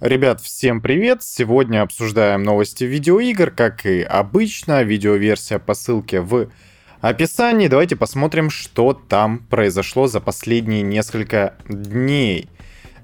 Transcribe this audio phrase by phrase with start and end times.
[0.00, 1.22] Ребят, всем привет!
[1.22, 6.48] Сегодня обсуждаем новости видеоигр, как и обычно, видеоверсия по ссылке в
[7.00, 7.68] описании.
[7.68, 12.48] Давайте посмотрим, что там произошло за последние несколько дней.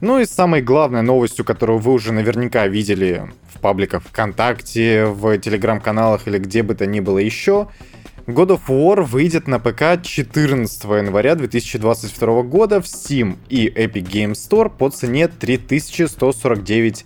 [0.01, 6.27] Ну и самой главной новостью, которую вы уже наверняка видели в пабликах ВКонтакте, в телеграм-каналах
[6.27, 7.69] или где бы то ни было еще,
[8.31, 14.35] God of War выйдет на ПК 14 января 2022 года в Steam и Epic Games
[14.35, 17.05] Store по цене 3149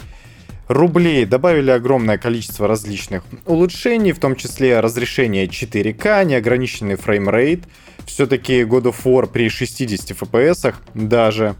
[0.68, 1.24] рублей.
[1.24, 7.64] Добавили огромное количество различных улучшений, в том числе разрешение 4К, неограниченный фреймрейт.
[8.06, 11.56] Все-таки God of War при 60 FPS даже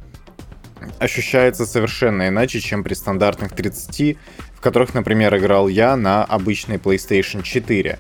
[0.99, 4.19] ощущается совершенно иначе, чем при стандартных 30,
[4.55, 7.99] в которых, например, играл я на обычной PlayStation 4.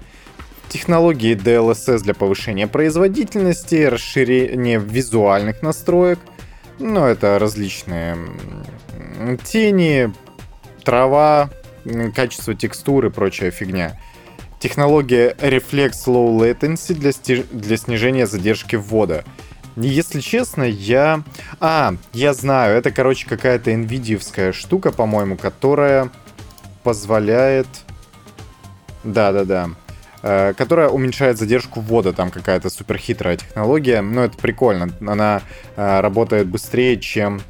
[0.68, 6.18] Технологии DLSS для повышения производительности, расширение визуальных настроек,
[6.78, 8.16] ну, это различные
[9.44, 10.12] тени,
[10.84, 11.50] трава,
[12.14, 14.00] качество текстуры и прочая фигня.
[14.58, 19.24] Технология Reflex Low Latency для, для снижения задержки ввода.
[19.76, 21.22] Если честно, я...
[21.60, 26.10] А, я знаю, это, короче, какая-то nvidia штука, по-моему, которая
[26.82, 27.66] позволяет...
[29.02, 29.70] Да-да-да.
[30.26, 34.00] Э, которая уменьшает задержку ввода, там какая-то супер хитрая технология.
[34.00, 34.88] Но это прикольно.
[35.06, 35.42] Она
[35.76, 37.42] э, работает быстрее, чем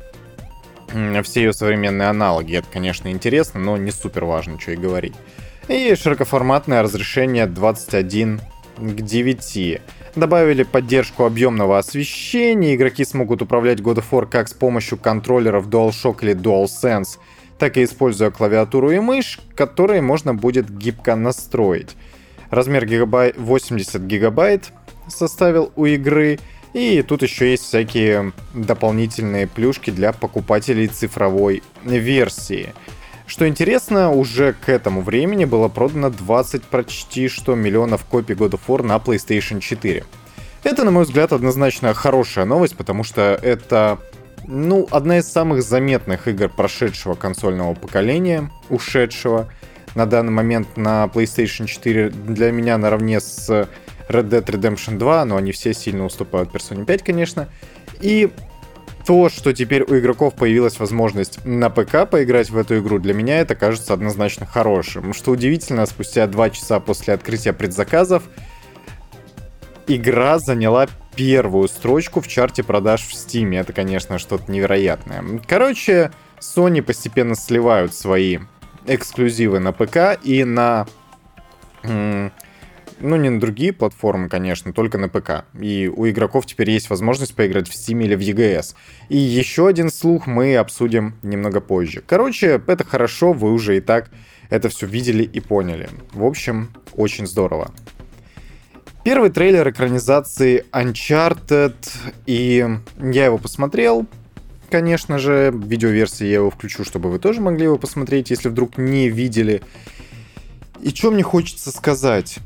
[1.23, 2.57] все ее современные аналоги.
[2.57, 5.15] Это, конечно, интересно, но не супер важно, что и говорить.
[5.69, 8.41] И широкоформатное разрешение 21
[8.77, 9.81] к 9.
[10.17, 16.19] Добавили поддержку объемного освещения, игроки смогут управлять God of War как с помощью контроллеров DualShock
[16.23, 17.19] или DualSense,
[17.57, 21.97] так и используя клавиатуру и мышь, которые можно будет гибко настроить.
[22.55, 24.71] Размер гигабайт 80 гигабайт
[25.09, 26.39] составил у игры,
[26.73, 32.73] и тут еще есть всякие дополнительные плюшки для покупателей цифровой версии.
[33.27, 38.61] Что интересно, уже к этому времени было продано 20 почти что миллионов копий God of
[38.69, 40.05] War на PlayStation 4.
[40.63, 43.99] Это, на мой взгляд, однозначно хорошая новость, потому что это,
[44.47, 49.49] ну, одна из самых заметных игр прошедшего консольного поколения, ушедшего.
[49.95, 53.49] На данный момент на PlayStation 4 для меня наравне с
[54.09, 57.49] Red Dead Redemption 2, но они все сильно уступают Persona 5, конечно.
[58.01, 58.31] И
[59.07, 63.41] то, что теперь у игроков появилась возможность на ПК поиграть в эту игру, для меня
[63.41, 65.13] это кажется однозначно хорошим.
[65.13, 68.25] Что удивительно, спустя два часа после открытия предзаказов
[69.87, 73.55] игра заняла первую строчку в чарте продаж в Steam.
[73.59, 75.23] Это, конечно, что-то невероятное.
[75.47, 76.11] Короче,
[76.41, 78.39] Sony постепенно сливают свои
[78.87, 80.87] эксклюзивы на ПК и на
[81.83, 85.45] ну, не на другие платформы, конечно, только на ПК.
[85.61, 88.75] И у игроков теперь есть возможность поиграть в Steam или в EGS.
[89.09, 92.03] И еще один слух мы обсудим немного позже.
[92.07, 94.11] Короче, это хорошо, вы уже и так
[94.51, 95.89] это все видели и поняли.
[96.13, 97.73] В общем, очень здорово.
[99.05, 101.75] Первый трейлер экранизации Uncharted,
[102.27, 102.67] и
[102.99, 104.07] я его посмотрел,
[104.71, 108.79] конечно же, в видеоверсии я его включу, чтобы вы тоже могли его посмотреть, если вдруг
[108.79, 109.63] не видели.
[110.83, 112.39] И что мне хочется сказать?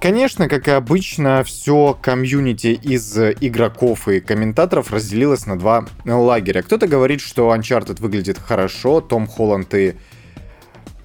[0.00, 6.62] Конечно, как и обычно, все комьюнити из игроков и комментаторов разделилось на два лагеря.
[6.62, 9.94] Кто-то говорит, что Uncharted выглядит хорошо, Том Холланд и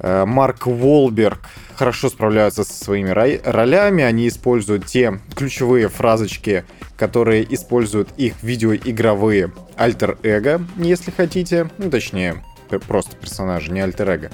[0.02, 1.40] Марк Волберг
[1.76, 6.66] хорошо справляются со своими ролями, они используют те ключевые фразочки,
[6.98, 12.44] которые используют их видеоигровые альтер-эго, если хотите, ну точнее,
[12.88, 14.32] просто персонажи, не альтер-эго.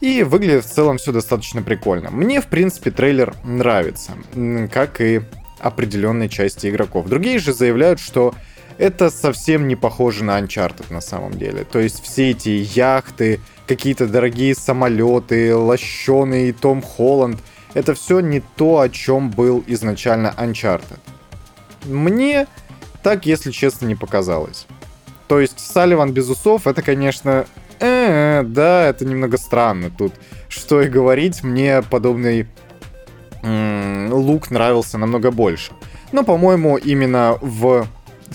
[0.00, 2.10] И выглядит в целом все достаточно прикольно.
[2.10, 4.12] Мне, в принципе, трейлер нравится,
[4.72, 5.20] как и
[5.58, 7.06] определенной части игроков.
[7.06, 8.34] Другие же заявляют, что
[8.80, 11.64] это совсем не похоже на Uncharted на самом деле.
[11.64, 17.38] То есть все эти яхты, какие-то дорогие самолеты, лощеный Том Холланд,
[17.74, 20.98] это все не то, о чем был изначально Uncharted.
[21.84, 22.46] Мне
[23.02, 24.66] так, если честно, не показалось.
[25.28, 27.44] То есть Салливан без усов, это, конечно,
[27.80, 29.90] э, да, это немного странно.
[29.90, 30.14] Тут
[30.48, 32.48] что и говорить, мне подобный
[33.42, 35.72] лук нравился намного больше.
[36.12, 37.86] Но, по-моему, именно в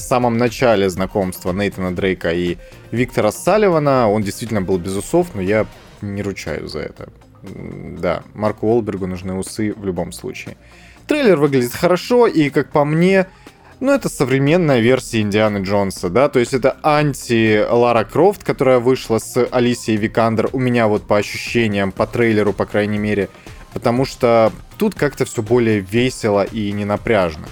[0.02, 2.58] самом начале знакомства Нейтана Дрейка и
[2.92, 5.66] Виктора Салливана он действительно был без усов, но я
[6.02, 7.10] не ручаюсь за это.
[7.42, 10.58] Да, Марку Уолбергу нужны усы в любом случае.
[11.08, 13.28] Трейлер выглядит хорошо, и, как по мне,
[13.80, 19.20] ну, это современная версия Индианы Джонса, да, то есть это анти Лара Крофт, которая вышла
[19.20, 23.30] с Алисией Викандер, у меня вот по ощущениям, по трейлеру, по крайней мере,
[23.74, 27.48] потому что тут как-то все более весело и не напряжно.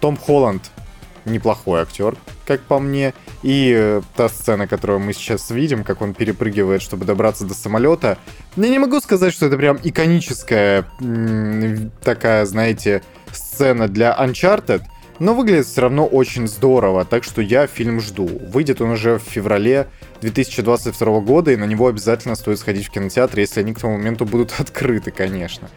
[0.00, 0.70] Том Холланд
[1.26, 3.14] неплохой актер, как по мне.
[3.42, 8.18] И э, та сцена, которую мы сейчас видим, как он перепрыгивает, чтобы добраться до самолета.
[8.56, 10.86] Я не могу сказать, что это прям иконическая
[12.02, 13.02] такая, знаете,
[13.32, 14.82] сцена для Uncharted,
[15.18, 18.26] но выглядит все равно очень здорово, так что я фильм жду.
[18.26, 19.86] Выйдет он уже в феврале
[20.20, 24.26] 2022 года, и на него обязательно стоит сходить в кинотеатр, если они к тому моменту
[24.26, 25.68] будут открыты, конечно.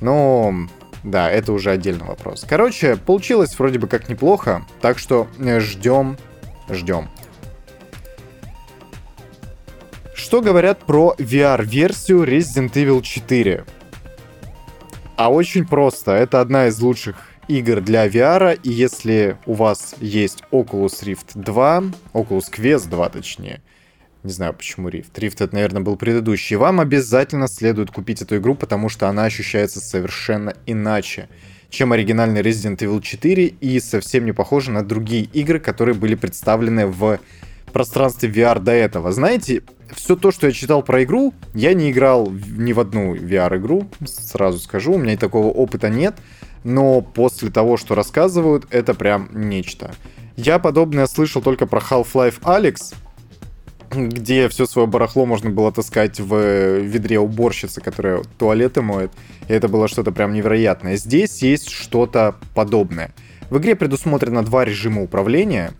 [0.00, 0.54] Но
[1.02, 2.44] да, это уже отдельный вопрос.
[2.48, 6.16] Короче, получилось вроде бы как неплохо, так что ждем,
[6.68, 7.08] э, ждем.
[10.14, 13.64] Что говорят про VR-версию Resident Evil 4?
[15.16, 16.12] А очень просто.
[16.12, 17.16] Это одна из лучших
[17.48, 21.82] игр для VR, и если у вас есть Oculus Rift 2,
[22.14, 23.60] Oculus Quest 2 точнее,
[24.24, 25.12] не знаю, почему Rift.
[25.14, 26.56] Rift это, наверное, был предыдущий.
[26.56, 31.28] Вам обязательно следует купить эту игру, потому что она ощущается совершенно иначе,
[31.70, 36.86] чем оригинальный Resident Evil 4 и совсем не похожа на другие игры, которые были представлены
[36.86, 37.18] в
[37.72, 39.10] пространстве VR до этого.
[39.12, 39.62] Знаете,
[39.94, 44.58] все то, что я читал про игру, я не играл ни в одну VR-игру, сразу
[44.58, 46.14] скажу, у меня такого опыта нет,
[46.64, 49.94] но после того, что рассказывают, это прям нечто.
[50.36, 52.94] Я подобное слышал только про Half-Life Alex,
[53.92, 59.12] где все свое барахло можно было таскать в ведре уборщицы, которая туалеты моет.
[59.48, 60.96] И это было что-то прям невероятное.
[60.96, 63.12] Здесь есть что-то подобное.
[63.50, 65.72] В игре предусмотрено два режима управления.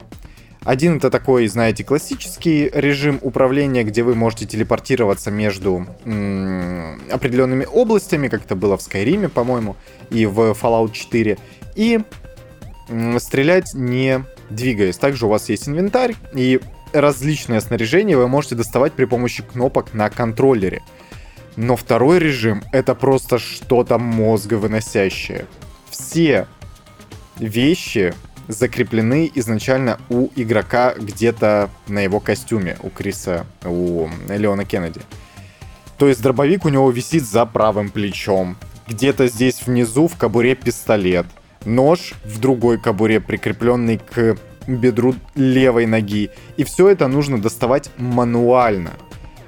[0.65, 8.45] Один это такой, знаете, классический режим управления, где вы можете телепортироваться между определенными областями, как
[8.45, 9.77] это было в Скайриме, по-моему,
[10.11, 11.37] и в Fallout 4.
[11.75, 12.01] И
[13.19, 14.99] стрелять не двигаясь.
[14.99, 16.61] Также у вас есть инвентарь, и
[16.93, 20.83] различное снаряжение вы можете доставать при помощи кнопок на контроллере.
[21.57, 25.47] Но второй режим— это просто что-то мозговыносящее.
[25.91, 26.47] Все
[27.39, 28.15] вещи
[28.49, 35.01] закреплены изначально у игрока где-то на его костюме, у Криса, у Леона Кеннеди.
[35.99, 38.57] То есть дробовик у него висит за правым плечом.
[38.89, 41.27] Где-то здесь внизу в кобуре пистолет.
[41.65, 44.37] Нож в другой кобуре, прикрепленный к
[44.67, 46.31] бедру левой ноги.
[46.57, 48.93] И все это нужно доставать мануально.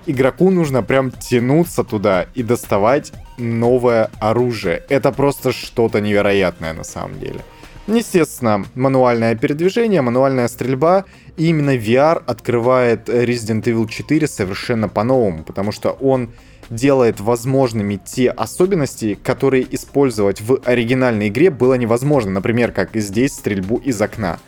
[0.07, 4.83] Игроку нужно прям тянуться туда и доставать новое оружие.
[4.89, 7.41] Это просто что-то невероятное на самом деле.
[7.87, 11.05] Естественно, мануальное передвижение, мануальная стрельба.
[11.37, 16.31] И именно VR открывает Resident Evil 4 совершенно по-новому, потому что он
[16.71, 22.31] делает возможными те особенности, которые использовать в оригинальной игре было невозможно.
[22.31, 24.39] Например, как здесь стрельбу из окна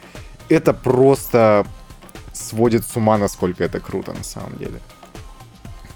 [0.49, 1.67] это просто
[2.33, 4.81] сводит с ума, насколько это круто на самом деле.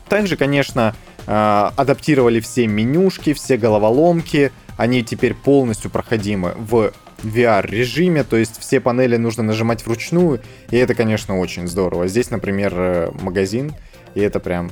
[0.08, 0.94] Также, конечно,
[1.26, 4.52] а, адаптировали все менюшки, все головоломки.
[4.76, 6.92] Они теперь полностью проходимы в
[7.22, 12.08] VR-режиме, то есть все панели нужно нажимать вручную, и это, конечно, очень здорово.
[12.08, 13.74] Здесь, например, э, магазин,
[14.14, 14.70] и это прям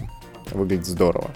[0.51, 1.31] выглядит здорово.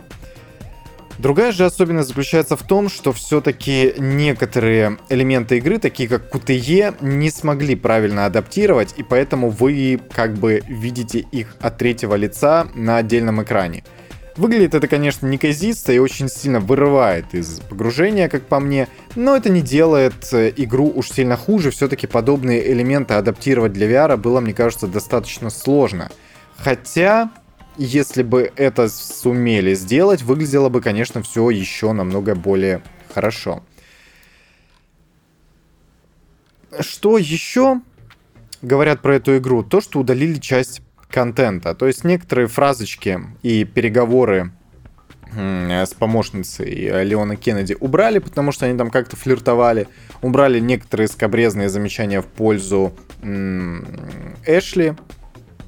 [1.22, 7.30] Другая же особенность заключается в том, что все-таки некоторые элементы игры, такие как QTE, не
[7.30, 13.40] смогли правильно адаптировать, и поэтому вы как бы видите их от третьего лица на отдельном
[13.40, 13.84] экране.
[14.36, 19.48] Выглядит это, конечно, неказисто и очень сильно вырывает из погружения, как по мне, но это
[19.48, 21.70] не делает э, игру уж сильно хуже.
[21.70, 26.10] Все-таки подобные элементы адаптировать для VR было, мне кажется, достаточно сложно.
[26.56, 27.30] Хотя,
[27.76, 32.82] если бы это сумели сделать, выглядело бы, конечно, все еще намного более
[33.14, 33.62] хорошо.
[36.81, 37.81] Что еще
[38.62, 39.62] говорят про эту игру?
[39.62, 41.74] То, что удалили часть контента.
[41.74, 44.52] То есть некоторые фразочки и переговоры
[45.34, 49.88] с помощницей Леона Кеннеди убрали, потому что они там как-то флиртовали.
[50.20, 52.94] Убрали некоторые скобрезные замечания в пользу
[54.46, 54.94] Эшли,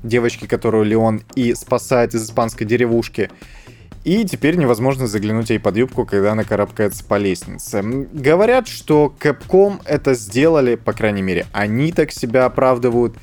[0.04, 3.30] девочки, которую Леон и спасает из испанской деревушки.
[4.04, 7.82] И теперь невозможно заглянуть ей под юбку, когда она карабкается по лестнице.
[7.82, 13.16] Говорят, что Capcom это сделали, по крайней мере, они так себя оправдывают,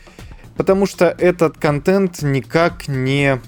[0.58, 3.40] потому что этот контент никак не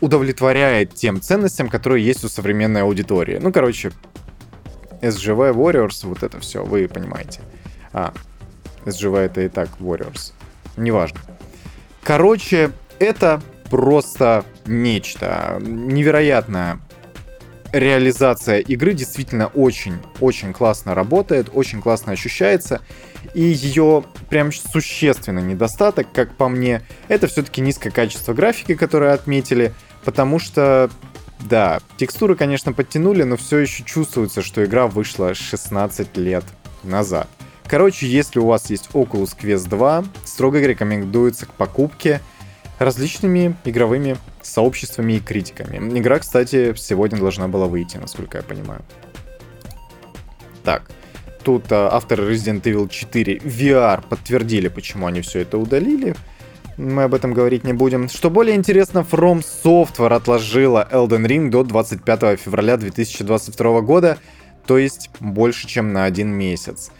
[0.00, 3.40] удовлетворяет тем ценностям, которые есть у современной аудитории.
[3.42, 3.90] Ну, короче,
[5.02, 7.40] SGV Warriors, вот это все, вы понимаете.
[7.92, 8.12] А,
[8.84, 10.32] SGV это и так Warriors.
[10.76, 11.18] Неважно.
[12.08, 15.58] Короче, это просто нечто.
[15.60, 16.80] Невероятная
[17.70, 22.80] реализация игры действительно очень-очень классно работает, очень классно ощущается.
[23.34, 29.74] И ее прям существенный недостаток, как по мне, это все-таки низкое качество графики, которое отметили,
[30.02, 30.88] потому что
[31.40, 36.44] да, текстуры, конечно, подтянули, но все еще чувствуется, что игра вышла 16 лет
[36.84, 37.28] назад.
[37.68, 42.22] Короче, если у вас есть Oculus Quest 2, строго рекомендуется к покупке
[42.78, 45.76] различными игровыми сообществами и критиками.
[45.98, 48.80] Игра, кстати, сегодня должна была выйти, насколько я понимаю.
[50.64, 50.90] Так,
[51.44, 56.14] тут а, авторы Resident Evil 4 VR подтвердили, почему они все это удалили.
[56.78, 58.08] Мы об этом говорить не будем.
[58.08, 64.16] Что более интересно, From Software отложила Elden Ring до 25 февраля 2022 года,
[64.66, 66.92] то есть больше, чем на один месяц.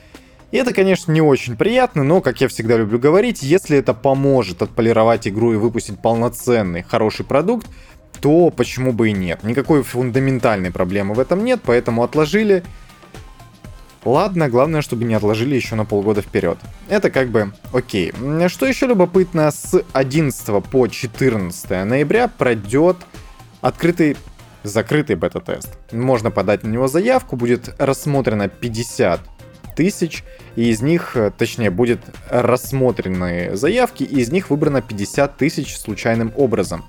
[0.50, 4.62] И это, конечно, не очень приятно, но, как я всегда люблю говорить, если это поможет
[4.62, 7.66] отполировать игру и выпустить полноценный, хороший продукт,
[8.20, 9.44] то почему бы и нет.
[9.44, 12.64] Никакой фундаментальной проблемы в этом нет, поэтому отложили.
[14.04, 16.56] Ладно, главное, чтобы не отложили еще на полгода вперед.
[16.88, 18.12] Это как бы окей.
[18.48, 22.96] Что еще любопытно, с 11 по 14 ноября пройдет
[23.60, 24.16] открытый
[24.62, 25.78] закрытый бета-тест.
[25.92, 29.20] Можно подать на него заявку, будет рассмотрено 50
[29.78, 30.24] тысяч,
[30.56, 36.32] и из них, э, точнее, будет рассмотрены заявки, и из них выбрано 50 тысяч случайным
[36.36, 36.84] образом.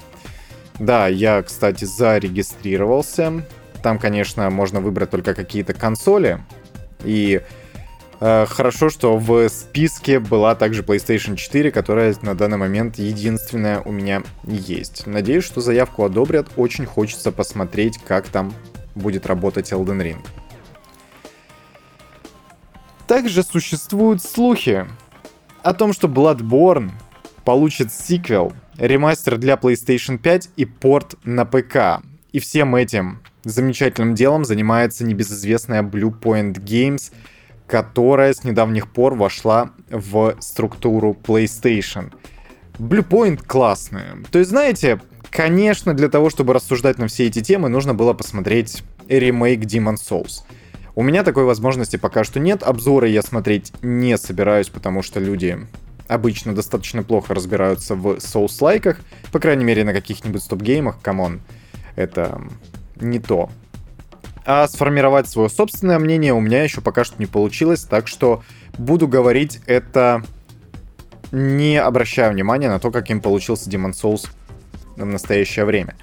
[0.80, 3.46] Да, я, кстати, зарегистрировался.
[3.84, 6.40] Там, конечно, можно выбрать только какие-то консоли.
[7.04, 7.42] И
[8.22, 13.92] э, хорошо, что в списке была также PlayStation 4, которая на данный момент единственная у
[13.92, 15.06] меня есть.
[15.06, 16.48] Надеюсь, что заявку одобрят.
[16.56, 18.52] Очень хочется посмотреть, как там
[18.96, 20.26] будет работать Elden Ring.
[23.10, 24.86] Также существуют слухи
[25.64, 26.92] о том, что Bloodborne
[27.44, 32.06] получит сиквел, ремастер для PlayStation 5 и порт на ПК.
[32.34, 37.12] И всем этим замечательным делом занимается небезызвестная Blue Point Games,
[37.66, 42.14] которая с недавних пор вошла в структуру PlayStation.
[42.78, 44.18] Blue Point классная.
[44.30, 45.02] То есть, знаете,
[45.32, 50.44] конечно, для того, чтобы рассуждать на все эти темы, нужно было посмотреть ремейк Demon Souls.
[51.00, 52.62] У меня такой возможности пока что нет.
[52.62, 55.58] Обзоры я смотреть не собираюсь, потому что люди
[56.10, 59.00] обычно достаточно плохо разбираются в соус-лайках.
[59.32, 61.40] По крайней мере, на каких-нибудь стоп-геймах, come on.
[61.96, 62.42] Это
[62.98, 63.50] не то.
[64.46, 68.44] А сформировать свое собственное мнение у меня еще пока что не получилось, так что
[68.78, 70.22] буду говорить это
[71.32, 74.28] не обращая внимания на то, каким получился Demon Souls
[74.98, 75.96] в настоящее время.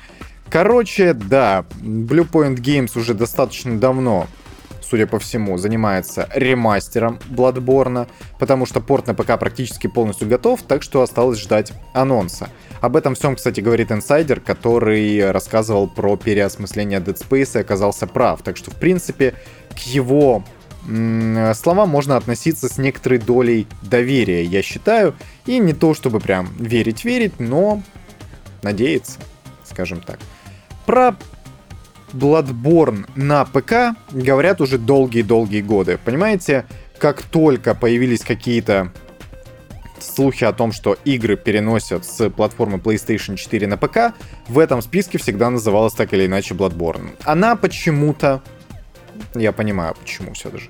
[0.49, 4.27] Короче, да, Blue Point Games уже достаточно давно
[4.89, 10.83] судя по всему, занимается ремастером Bloodborne, потому что порт на ПК практически полностью готов, так
[10.83, 12.49] что осталось ждать анонса.
[12.81, 18.43] Об этом всем, кстати, говорит инсайдер, который рассказывал про переосмысление Dead Space и оказался прав.
[18.43, 19.35] Так что, в принципе,
[19.71, 20.45] к его
[21.55, 25.15] словам можно относиться с некоторой долей доверия, я считаю.
[25.45, 27.83] И не то, чтобы прям верить-верить, но
[28.63, 29.19] надеяться,
[29.65, 30.19] скажем так.
[30.85, 31.17] Про
[32.17, 35.99] Bloodborne на ПК говорят уже долгие-долгие годы.
[36.05, 36.65] Понимаете,
[36.99, 38.93] как только появились какие-то
[40.01, 44.15] слухи о том, что игры переносят с платформы PlayStation 4 на ПК,
[44.49, 47.11] в этом списке всегда называлась так или иначе Bloodborne.
[47.25, 48.43] Она почему-то,
[49.35, 50.69] я понимаю почему все даже,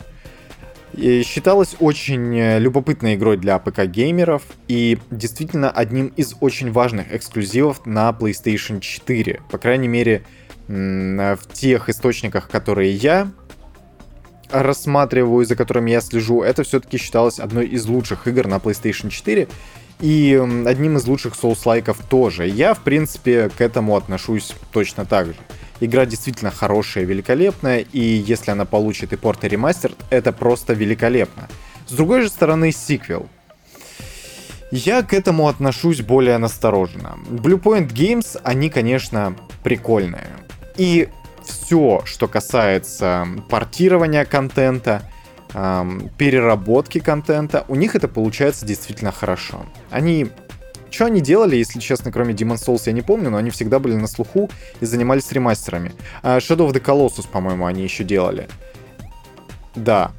[0.95, 7.85] и считалась очень э, любопытной игрой для ПК-геймеров и действительно одним из очень важных эксклюзивов
[7.85, 9.43] на PlayStation 4.
[9.50, 10.25] По крайней мере,
[10.68, 13.28] в тех источниках, которые я
[14.50, 19.49] рассматриваю, за которыми я слежу, это все-таки считалось одной из лучших игр на PlayStation 4
[20.00, 22.46] и одним из лучших соус-лайков тоже.
[22.46, 25.37] Я, в принципе, к этому отношусь точно так же.
[25.80, 31.49] Игра действительно хорошая, великолепная, и если она получит и порт, и ремастер, это просто великолепно.
[31.87, 33.28] С другой же стороны, сиквел.
[34.70, 37.18] Я к этому отношусь более настороженно.
[37.28, 40.28] Blue Point Games, они, конечно, прикольные.
[40.76, 41.09] И
[41.45, 45.02] все, что касается портирования контента,
[45.52, 49.64] переработки контента, у них это получается действительно хорошо.
[49.90, 50.28] Они
[50.90, 53.95] что они делали, если честно, кроме Demon's Souls, я не помню, но они всегда были
[53.95, 54.49] на слуху
[54.80, 55.92] и занимались ремастерами.
[56.23, 58.49] А Shadow of the Colossus, по-моему, они еще делали.
[59.75, 60.12] Да.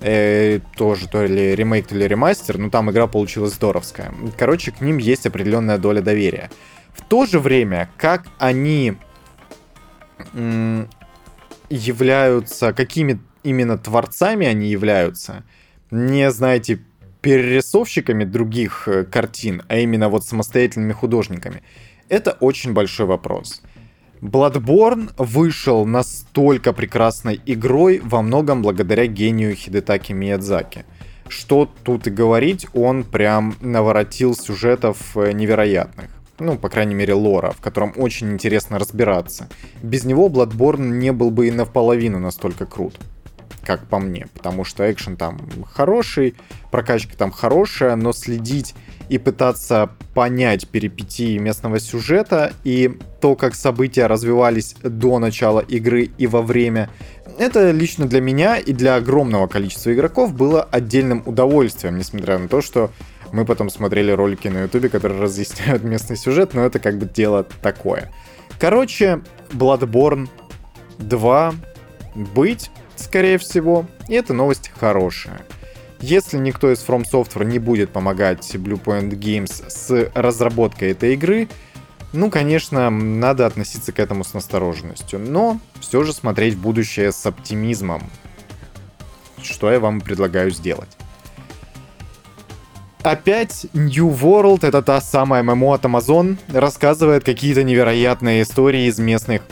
[0.00, 4.12] Э, тоже то ли ремейк, то ли ремастер, но там игра получилась здоровская.
[4.36, 6.50] Короче, к ним есть определенная доля доверия.
[6.92, 8.96] В то же время, как они
[11.70, 15.44] являются, какими именно творцами они являются,
[15.90, 16.80] не, знаете,
[17.20, 21.62] перерисовщиками других э, картин, а именно вот самостоятельными художниками,
[22.08, 23.62] это очень большой вопрос.
[24.20, 30.84] Bloodborne вышел настолько прекрасной игрой во многом благодаря гению Хидетаки Миядзаки.
[31.28, 37.50] Что тут и говорить, он прям наворотил сюжетов э, невероятных ну, по крайней мере, лора,
[37.50, 39.48] в котором очень интересно разбираться.
[39.82, 42.98] Без него Bloodborne не был бы и наполовину настолько крут.
[43.64, 45.38] как по мне, потому что экшен там
[45.70, 46.34] хороший,
[46.70, 48.74] прокачка там хорошая, но следить
[49.10, 56.26] и пытаться понять перипетии местного сюжета и то, как события развивались до начала игры и
[56.26, 56.88] во время,
[57.38, 62.60] это лично для меня и для огромного количества игроков было отдельным удовольствием, несмотря на то,
[62.60, 62.90] что
[63.32, 67.44] мы потом смотрели ролики на ютубе, которые разъясняют местный сюжет, но это как бы дело
[67.62, 68.12] такое.
[68.58, 69.20] Короче,
[69.50, 70.28] Bloodborne
[70.98, 71.54] 2
[72.14, 75.40] быть, скорее всего, и эта новость хорошая.
[76.00, 81.48] Если никто из From Software не будет помогать Bluepoint Games с разработкой этой игры,
[82.12, 87.26] ну, конечно, надо относиться к этому с настороженностью, но все же смотреть в будущее с
[87.26, 88.02] оптимизмом,
[89.42, 90.88] что я вам предлагаю сделать.
[93.02, 99.42] Опять New World, это та самая ММО от Amazon, рассказывает какие-то невероятные истории из местных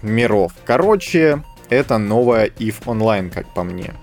[0.00, 0.52] миров.
[0.64, 3.94] Короче, это новая EVE Online, как по мне.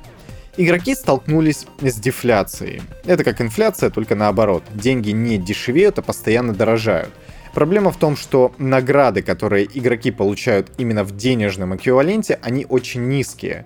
[0.57, 2.81] Игроки столкнулись с дефляцией.
[3.05, 4.63] Это как инфляция, только наоборот.
[4.73, 7.13] Деньги не дешевеют, а постоянно дорожают.
[7.53, 13.65] Проблема в том, что награды, которые игроки получают именно в денежном эквиваленте, они очень низкие.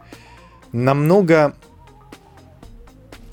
[0.72, 1.56] Намного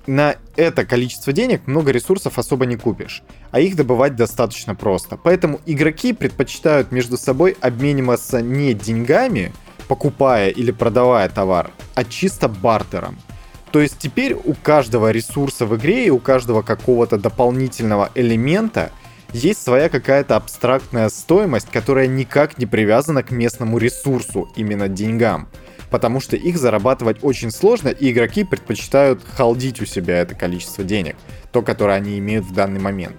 [0.09, 5.19] на это количество денег много ресурсов особо не купишь, а их добывать достаточно просто.
[5.23, 9.53] Поэтому игроки предпочитают между собой обмениваться не деньгами,
[9.87, 13.19] покупая или продавая товар, а чисто бартером.
[13.71, 18.91] То есть теперь у каждого ресурса в игре и у каждого какого-то дополнительного элемента
[19.35, 25.49] есть своя какая-то абстрактная стоимость, которая никак не привязана к местному ресурсу, именно деньгам
[25.91, 31.17] потому что их зарабатывать очень сложно, и игроки предпочитают халдить у себя это количество денег,
[31.53, 33.17] то, которое они имеют в данный момент.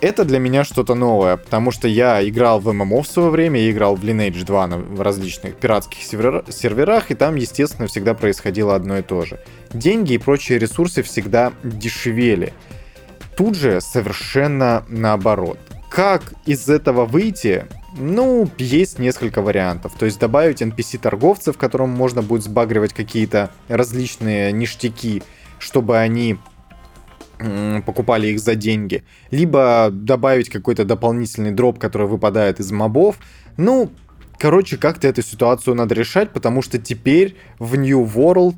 [0.00, 3.70] Это для меня что-то новое, потому что я играл в ММО в свое время, я
[3.70, 9.02] играл в Lineage 2 на различных пиратских серверах, и там, естественно, всегда происходило одно и
[9.02, 9.40] то же.
[9.74, 12.54] Деньги и прочие ресурсы всегда дешевели.
[13.36, 15.58] Тут же совершенно наоборот.
[15.90, 17.66] Как из этого выйти,
[18.00, 19.92] ну, есть несколько вариантов.
[19.98, 25.22] То есть добавить NPC-торговцев, которым можно будет сбагривать какие-то различные ништяки,
[25.58, 26.38] чтобы они
[27.86, 29.04] покупали их за деньги.
[29.30, 33.16] Либо добавить какой-то дополнительный дроп, который выпадает из мобов.
[33.56, 33.90] Ну,
[34.38, 38.56] короче, как-то эту ситуацию надо решать, потому что теперь в New World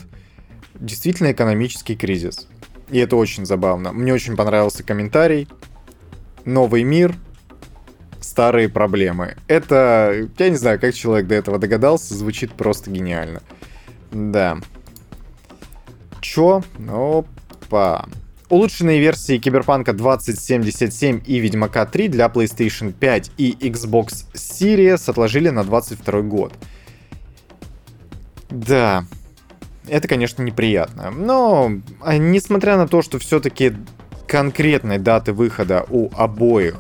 [0.75, 2.49] действительно экономический кризис.
[2.91, 3.93] И это очень забавно.
[3.93, 5.49] Мне очень понравился комментарий.
[6.45, 7.15] Новый мир,
[8.23, 9.37] старые проблемы.
[9.49, 13.43] Это, я не знаю, как человек до этого догадался, звучит просто гениально.
[14.11, 14.59] Да.
[16.21, 16.63] Чё?
[16.89, 18.07] Опа.
[18.49, 25.65] Улучшенные версии Киберпанка 2077 и Ведьмака 3 для PlayStation 5 и Xbox Series отложили на
[25.65, 26.53] 22 год.
[28.51, 29.07] Да,
[29.89, 31.11] это, конечно, неприятно.
[31.11, 33.75] Но, а, несмотря на то, что все-таки
[34.29, 36.77] конкретной даты выхода у обоих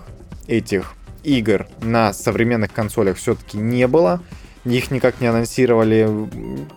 [0.46, 4.22] этих игр на современных консолях все-таки не было.
[4.64, 6.06] Их никак не анонсировали.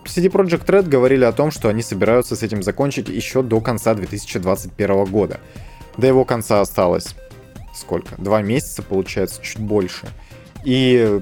[0.04, 3.94] CD Projekt Red говорили о том, что они собираются с этим закончить еще до конца
[3.94, 5.38] 2021 года.
[5.96, 7.14] До его конца осталось
[7.76, 8.14] сколько?
[8.18, 10.08] Два месяца, получается, чуть больше.
[10.64, 11.20] И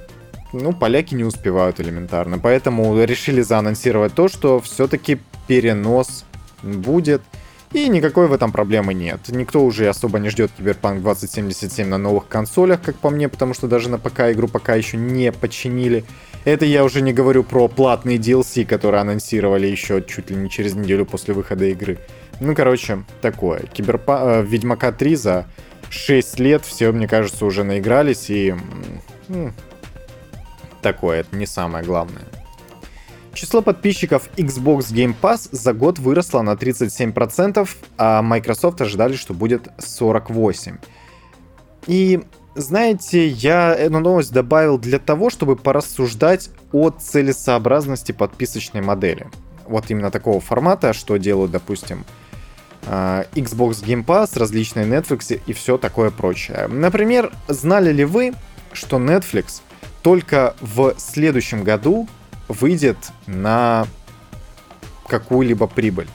[0.52, 2.38] ну, поляки не успевают элементарно.
[2.38, 6.24] Поэтому решили заанонсировать то, что все-таки перенос
[6.62, 7.22] будет.
[7.74, 9.28] И никакой в этом проблемы нет.
[9.30, 13.66] Никто уже особо не ждет Киберпанк 2077 на новых консолях, как по мне, потому что
[13.66, 16.04] даже на ПК игру пока еще не починили.
[16.44, 20.74] Это я уже не говорю про платные DLC, которые анонсировали еще чуть ли не через
[20.74, 21.98] неделю после выхода игры.
[22.38, 23.64] Ну, короче, такое.
[23.72, 24.36] Киберпа...
[24.36, 25.46] Э, Ведьмака 3 за
[25.90, 28.54] 6 лет все, мне кажется, уже наигрались, и...
[30.80, 32.22] Такое, это не самое главное.
[33.34, 37.68] Число подписчиков Xbox Game Pass за год выросло на 37%,
[37.98, 40.78] а Microsoft ожидали, что будет 48%.
[41.86, 42.20] И
[42.54, 49.28] знаете, я эту новость добавил для того, чтобы порассуждать о целесообразности подписочной модели.
[49.66, 52.04] Вот именно такого формата, что делают, допустим,
[52.86, 56.68] а, Xbox Game Pass, различные Netflix и все такое прочее.
[56.68, 58.34] Например, знали ли вы,
[58.72, 59.62] что Netflix
[60.02, 62.06] только в следующем году
[62.48, 63.86] выйдет на
[65.06, 66.08] какую-либо прибыль.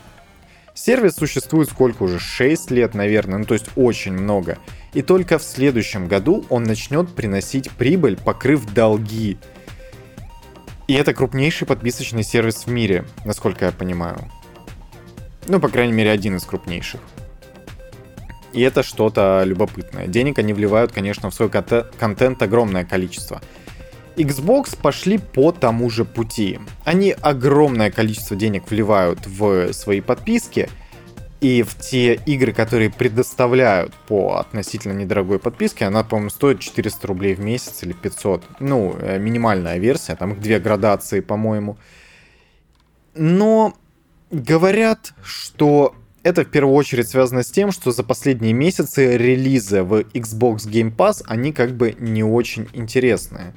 [0.73, 2.19] Сервис существует сколько уже?
[2.19, 4.57] 6 лет, наверное, ну то есть очень много.
[4.93, 9.37] И только в следующем году он начнет приносить прибыль, покрыв долги.
[10.87, 14.31] И это крупнейший подписочный сервис в мире, насколько я понимаю.
[15.47, 17.01] Ну, по крайней мере, один из крупнейших.
[18.53, 20.07] И это что-то любопытное.
[20.07, 23.41] Денег они вливают, конечно, в свой контент огромное количество.
[24.15, 26.59] Xbox пошли по тому же пути.
[26.85, 30.69] Они огромное количество денег вливают в свои подписки,
[31.41, 37.33] и в те игры, которые предоставляют по относительно недорогой подписке, она, по-моему, стоит 400 рублей
[37.33, 38.43] в месяц или 500.
[38.59, 41.77] Ну, э, минимальная версия, там их две градации, по-моему.
[43.15, 43.73] Но
[44.31, 50.01] говорят, что это в первую очередь связано с тем, что за последние месяцы релизы в
[50.01, 53.53] Xbox Game Pass, они как бы не очень интересные.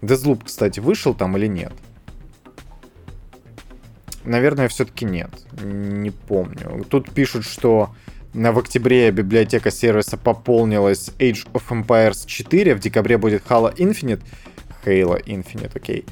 [0.00, 1.72] Deathloop, кстати, вышел там или нет?
[4.24, 5.30] Наверное, все-таки нет.
[5.62, 6.84] Не помню.
[6.88, 7.94] Тут пишут, что
[8.32, 14.22] в октябре библиотека сервиса пополнилась Age of Empires 4, в декабре будет Halo Infinite.
[14.84, 16.04] Halo Infinite, окей.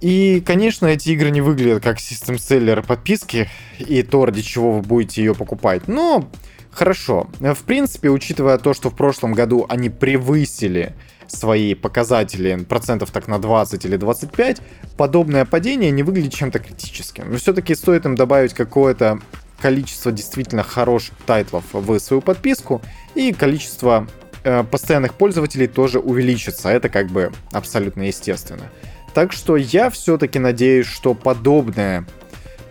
[0.00, 5.22] И, конечно, эти игры не выглядят как систем-селлеры подписки, и то, ради чего вы будете
[5.22, 5.88] ее покупать.
[5.88, 6.28] Но
[6.70, 7.30] хорошо.
[7.40, 10.94] В принципе, учитывая то, что в прошлом году они превысили
[11.28, 14.60] свои показатели процентов так на 20 или 25,
[14.96, 17.30] подобное падение не выглядит чем-то критическим.
[17.30, 19.20] Но все-таки стоит им добавить какое-то
[19.60, 22.82] количество действительно хороших тайтлов в свою подписку,
[23.14, 24.06] и количество
[24.44, 26.68] э, постоянных пользователей тоже увеличится.
[26.68, 28.70] Это как бы абсолютно естественно.
[29.14, 32.06] Так что я все-таки надеюсь, что подобное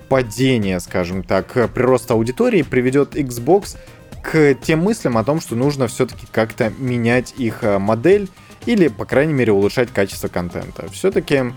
[0.10, 3.78] падение, скажем так, прироста аудитории приведет Xbox
[4.22, 8.30] к тем мыслям о том, что нужно все-таки как-то менять их э, модель
[8.66, 10.90] или, по крайней мере, улучшать качество контента.
[10.92, 11.54] Все-таки,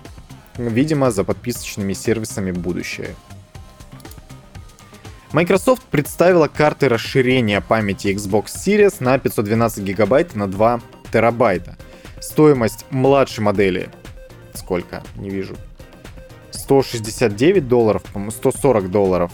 [0.57, 3.15] видимо, за подписочными сервисами будущее.
[5.33, 10.81] Microsoft представила карты расширения памяти Xbox Series на 512 гигабайт на 2
[11.13, 11.77] терабайта.
[12.21, 13.91] Стоимость младшей модели
[14.69, 15.03] сколько?
[15.17, 15.57] Не вижу.
[16.51, 19.33] 169 долларов, по-моему, 140 долларов.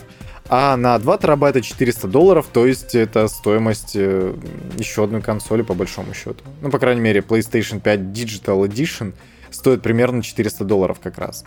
[0.49, 4.35] А на 2 терабайта 400 долларов, то есть это стоимость э,
[4.77, 6.45] еще одной консоли по большому счету.
[6.61, 9.15] Ну, по крайней мере, PlayStation 5 Digital Edition
[9.51, 11.45] стоит примерно 400 долларов как раз.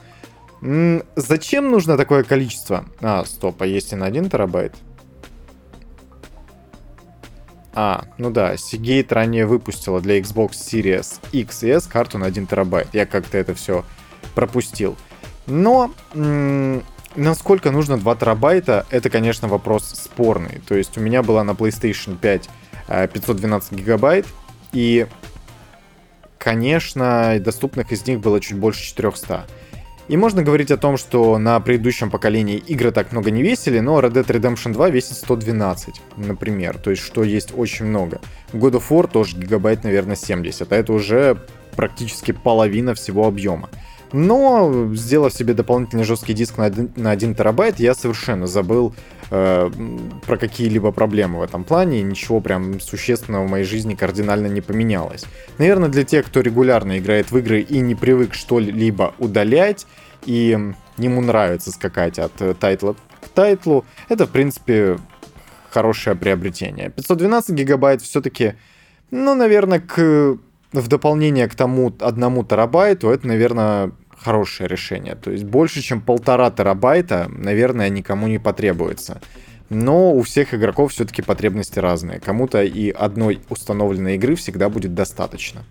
[1.15, 2.85] Зачем нужно такое количество?
[2.99, 4.73] А, стоп, а есть и на 1 терабайт?
[7.73, 12.47] А, ну да, Seagate ранее выпустила для Xbox Series X и S карту на 1
[12.47, 12.87] терабайт.
[12.93, 13.85] Я как-то это все
[14.33, 14.97] пропустил.
[15.45, 15.93] Но
[17.17, 20.61] насколько нужно 2 терабайта, это, конечно, вопрос спорный.
[20.67, 22.49] То есть у меня была на PlayStation 5
[23.13, 24.25] 512 гигабайт,
[24.71, 25.07] и,
[26.37, 29.45] конечно, доступных из них было чуть больше 400.
[30.07, 33.99] И можно говорить о том, что на предыдущем поколении игры так много не весили, но
[33.99, 36.77] Red Dead Redemption 2 весит 112, например.
[36.77, 38.21] То есть, что есть очень много.
[38.53, 41.37] God of War тоже гигабайт, наверное, 70, а это уже
[41.75, 43.69] практически половина всего объема.
[44.13, 48.95] Но, сделав себе дополнительный жесткий диск на 1, на 1 терабайт, я совершенно забыл
[49.31, 49.69] э,
[50.25, 54.61] про какие-либо проблемы в этом плане, и ничего прям существенного в моей жизни кардинально не
[54.61, 55.25] поменялось.
[55.57, 59.85] Наверное, для тех, кто регулярно играет в игры и не привык что-либо удалять,
[60.25, 60.57] и
[60.97, 64.97] ему нравится скакать от э, тайтла к тайтлу, это, в принципе,
[65.69, 66.89] хорошее приобретение.
[66.89, 68.55] 512 гигабайт все-таки,
[69.11, 70.37] ну, наверное, к
[70.73, 75.15] в дополнение к тому одному терабайту, это, наверное, хорошее решение.
[75.15, 79.21] То есть больше, чем полтора терабайта, наверное, никому не потребуется.
[79.69, 82.19] Но у всех игроков все-таки потребности разные.
[82.19, 85.63] Кому-то и одной установленной игры всегда будет достаточно.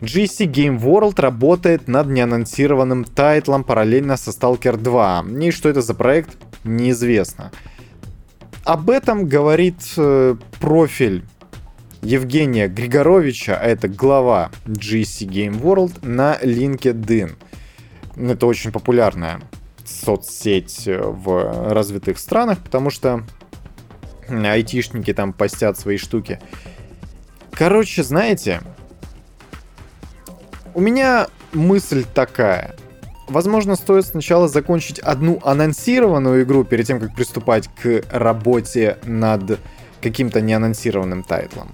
[0.00, 5.24] GC Game World работает над неанонсированным тайтлом параллельно со Stalker 2.
[5.40, 7.50] И что это за проект, неизвестно.
[8.64, 11.24] Об этом говорит э, профиль
[12.02, 17.34] Евгения Григоровича, а это глава GC Game World, на LinkedIn.
[18.16, 19.40] Это очень популярная
[19.84, 23.24] соцсеть в развитых странах, потому что
[24.28, 26.40] айтишники там постят свои штуки.
[27.52, 28.60] Короче, знаете,
[30.74, 32.76] у меня мысль такая.
[33.28, 39.58] Возможно, стоит сначала закончить одну анонсированную игру перед тем, как приступать к работе над
[40.00, 41.68] каким-то неанонсированным тайтлом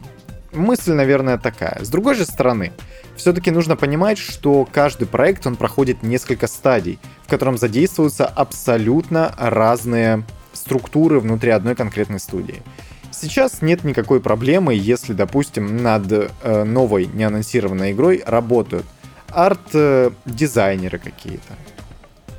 [0.54, 1.78] мысль, наверное, такая.
[1.82, 2.72] С другой же стороны,
[3.16, 10.24] все-таки нужно понимать, что каждый проект, он проходит несколько стадий, в котором задействуются абсолютно разные
[10.52, 12.62] структуры внутри одной конкретной студии.
[13.10, 18.86] Сейчас нет никакой проблемы, если, допустим, над э, новой неанонсированной игрой работают
[19.28, 21.54] арт-дизайнеры какие-то,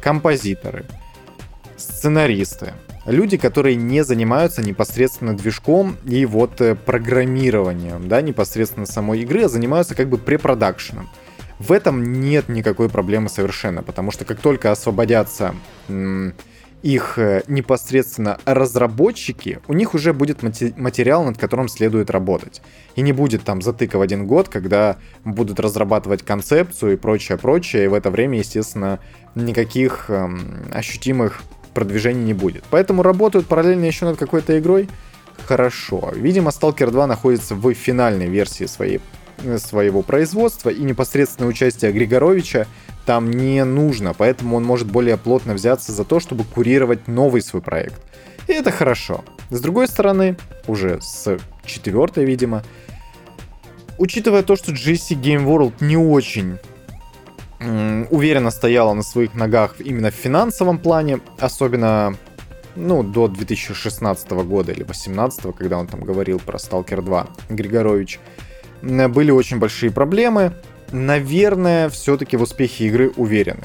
[0.02, 0.86] композиторы,
[1.78, 2.74] сценаристы,
[3.06, 9.50] люди, которые не занимаются непосредственно движком и вот э, программированием, да, непосредственно самой игры, а
[9.50, 11.10] занимаются как бы препродакшеном.
[11.60, 15.56] В этом нет никакой проблемы совершенно, потому что как только освободятся
[16.86, 22.62] их э, непосредственно разработчики, у них уже будет материал, над которым следует работать.
[22.96, 27.86] И не будет там затыка в один год, когда будут разрабатывать концепцию и прочее, прочее,
[27.86, 29.00] и в это время, естественно,
[29.34, 31.42] никаких эм, ощутимых
[31.76, 32.64] продвижений не будет.
[32.72, 34.90] Поэтому работают параллельно еще над какой-то игрой.
[35.46, 36.12] Хорошо.
[36.16, 39.02] Видимо, Stalker 2 находится в финальной версии своей,
[39.44, 42.66] э, своего производства, и непосредственное участие Григоровича
[43.06, 47.62] там не нужно, поэтому он может более плотно взяться за то, чтобы курировать новый свой
[47.62, 48.02] проект.
[48.48, 49.24] И это хорошо.
[49.52, 52.64] С другой стороны, уже с четвертой, видимо,
[54.00, 56.58] учитывая то, что GC Game World не очень
[57.60, 62.16] уверенно стояла на своих ногах именно в финансовом плане, особенно
[62.76, 68.20] ну, до 2016 года или 2018, когда он там говорил про Stalker 2, Григорович,
[68.82, 70.54] были очень большие проблемы,
[70.92, 73.64] наверное, все-таки в успехе игры уверены.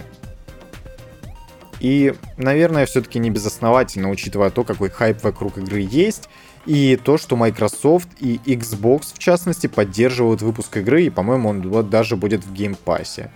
[1.80, 6.28] И, наверное, все-таки не безосновательно, учитывая то, какой хайп вокруг игры есть,
[6.66, 12.16] и то, что Microsoft и Xbox, в частности, поддерживают выпуск игры, и, по-моему, он даже
[12.16, 13.30] будет в Game Pass е.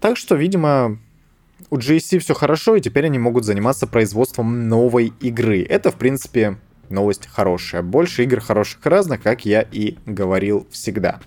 [0.00, 0.98] Так что, видимо,
[1.70, 5.62] у GSC все хорошо, и теперь они могут заниматься производством новой игры.
[5.62, 6.56] Это, в принципе,
[6.88, 7.82] новость хорошая.
[7.82, 11.20] Больше игр хороших и разных, как я и говорил всегда.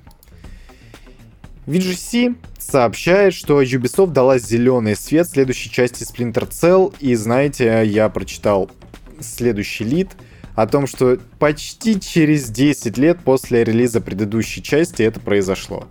[1.68, 8.72] VGC сообщает, что Ubisoft дала зеленый свет следующей части Splinter Cell, и знаете, я прочитал
[9.20, 10.10] следующий лид
[10.56, 15.88] о том, что почти через 10 лет после релиза предыдущей части это произошло.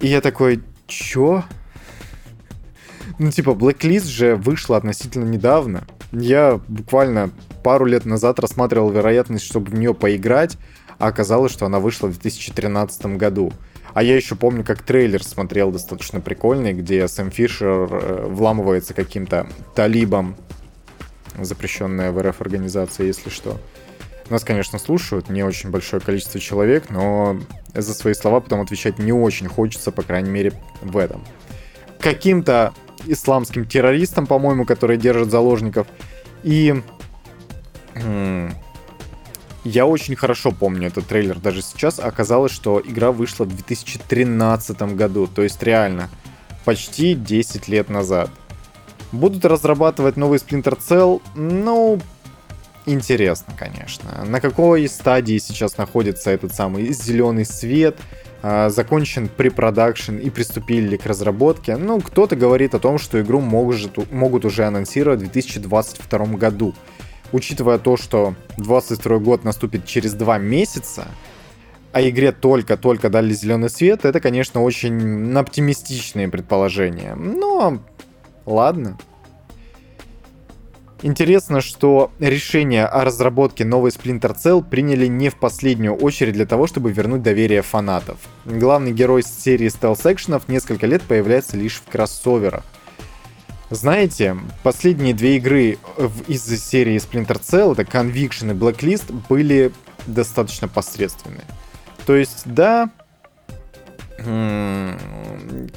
[0.00, 1.44] И я такой, чё?
[3.18, 5.84] Ну, типа, Blacklist же вышла относительно недавно.
[6.12, 7.30] Я буквально
[7.64, 10.56] пару лет назад рассматривал вероятность, чтобы в нее поиграть,
[10.98, 13.52] а оказалось, что она вышла в 2013 году.
[13.94, 19.48] А я еще помню, как трейлер смотрел достаточно прикольный, где Сэм Фишер э, вламывается каким-то
[19.74, 20.36] талибом,
[21.36, 23.60] запрещенная в РФ организация, если что.
[24.30, 27.40] Нас, конечно, слушают, не очень большое количество человек, но
[27.74, 30.52] за свои слова потом отвечать не очень хочется, по крайней мере,
[30.82, 31.24] в этом.
[31.98, 32.74] Каким-то
[33.06, 35.86] исламским террористам, по-моему, которые держат заложников.
[36.42, 36.82] И
[39.64, 41.98] я очень хорошо помню этот трейлер даже сейчас.
[41.98, 46.08] Оказалось, что игра вышла в 2013 году, то есть реально
[46.64, 48.30] почти 10 лет назад.
[49.10, 51.22] Будут разрабатывать новый Splinter Cell?
[51.34, 51.98] Ну,
[52.84, 54.24] интересно, конечно.
[54.24, 57.98] На какой стадии сейчас находится этот самый зеленый свет?
[58.42, 61.76] А, закончен препродакшн и приступили к разработке?
[61.76, 66.74] Ну, кто-то говорит о том, что игру может, могут уже анонсировать в 2022 году
[67.32, 71.08] учитывая то, что 22 год наступит через два месяца,
[71.92, 77.14] а игре только-только дали зеленый свет, это, конечно, очень оптимистичные предположения.
[77.14, 77.80] Но
[78.46, 78.98] ладно.
[81.00, 86.66] Интересно, что решение о разработке новой Splinter Cell приняли не в последнюю очередь для того,
[86.66, 88.16] чтобы вернуть доверие фанатов.
[88.44, 92.64] Главный герой серии стелс-экшенов несколько лет появляется лишь в кроссоверах.
[93.70, 95.78] Знаете, последние две игры
[96.26, 99.70] из серии Splinter Cell, это Conviction и Blacklist, были
[100.06, 101.44] достаточно посредственные.
[102.06, 102.90] То есть, да,
[104.18, 105.68] Chaos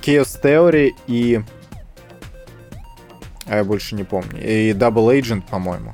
[0.41, 1.41] Theory и...
[3.45, 4.39] А я больше не помню.
[4.39, 5.93] И Double Agent, по-моему.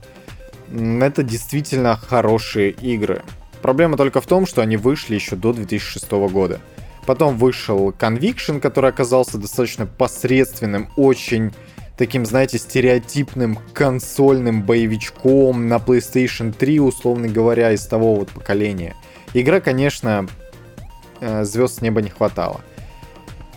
[1.02, 3.22] Это действительно хорошие игры.
[3.62, 6.60] Проблема только в том, что они вышли еще до 2006 года.
[7.06, 11.54] Потом вышел Conviction, который оказался достаточно посредственным, очень
[11.98, 18.96] таким, знаете, стереотипным консольным боевичком на PlayStation 3, условно говоря, из того вот поколения.
[19.34, 20.28] Игра, конечно,
[21.20, 22.62] э, звезд с неба не хватало.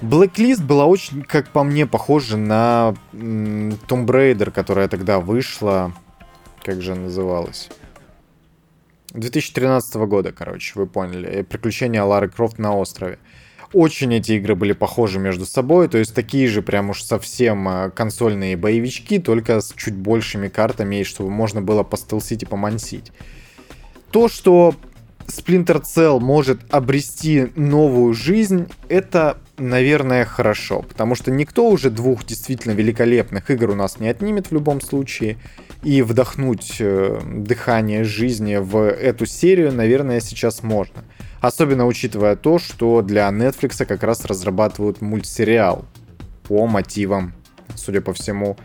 [0.03, 5.93] Blacklist была очень, как по мне, похожа на Tomb Raider, которая тогда вышла.
[6.63, 7.69] Как же называлась?
[9.13, 11.43] 2013 года, короче, вы поняли.
[11.43, 13.19] Приключения Лары Крофт на острове.
[13.73, 17.91] Очень эти игры были похожи между собой, то есть такие же прям уж совсем а,
[17.91, 23.13] консольные боевички, только с чуть большими картами, чтобы можно было постелсить и помансить.
[24.11, 24.75] То, что
[25.29, 32.73] Splinter Cell может обрести новую жизнь, это, наверное, хорошо, потому что никто уже двух действительно
[32.73, 35.37] великолепных игр у нас не отнимет в любом случае,
[35.83, 41.05] и вдохнуть э, дыхание жизни в эту серию, наверное, сейчас можно.
[41.41, 45.87] Особенно учитывая то, что для Netflix как раз разрабатывают мультсериал
[46.45, 47.33] по мотивам,
[47.77, 48.59] судя по всему,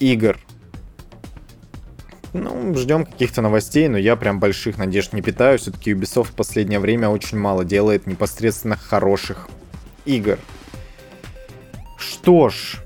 [0.00, 0.38] игр.
[2.32, 5.56] Ну, ждем каких-то новостей, но я прям больших надежд не питаю.
[5.58, 9.48] Все-таки Ubisoft в последнее время очень мало делает непосредственно хороших
[10.04, 10.38] игр.
[11.98, 12.80] Что ж,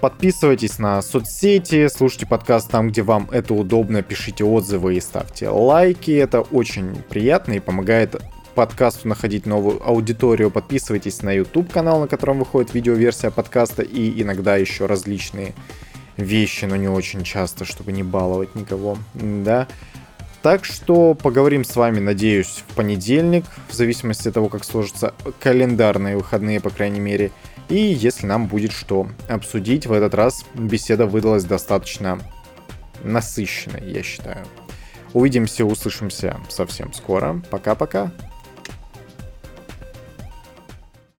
[0.00, 6.10] Подписывайтесь на соцсети, слушайте подкаст там, где вам это удобно, пишите отзывы и ставьте лайки.
[6.10, 8.16] Это очень приятно и помогает
[8.54, 10.50] подкасту находить новую аудиторию.
[10.50, 15.52] Подписывайтесь на YouTube канал, на котором выходит видеоверсия подкаста и иногда еще различные
[16.16, 18.96] вещи, но не очень часто, чтобы не баловать никого.
[19.12, 19.68] Да.
[20.42, 26.16] Так что поговорим с вами, надеюсь, в понедельник, в зависимости от того, как сложатся календарные
[26.16, 27.30] выходные, по крайней мере.
[27.68, 32.18] И если нам будет что обсудить, в этот раз беседа выдалась достаточно
[33.04, 34.46] насыщенной, я считаю.
[35.12, 37.42] Увидимся, услышимся совсем скоро.
[37.50, 38.12] Пока-пока.